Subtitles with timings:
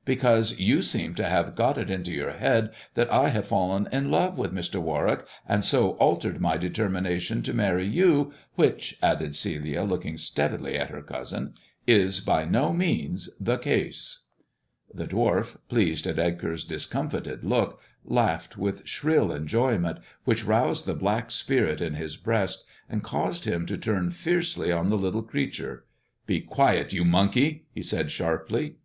[0.14, 4.12] "Because you seem to have got it into your head that I have fallen in
[4.12, 4.80] love with Mr.
[4.80, 10.90] Warwick, and so altered my determination to marry you, which," added Celia^ looking steadily at
[10.90, 14.20] her cousin, "is by no means the case."
[14.94, 21.32] The d\^arf, pleased at Edgar's discomfited look, laughed with shrill enjoyment, which roused the black
[21.32, 25.86] spirit in his breast, and caused him to turn fiercely on the little creature."
[26.28, 28.76] Be quiet, you monkey!" he said sharply.